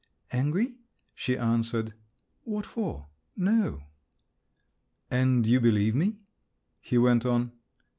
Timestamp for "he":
6.79-6.97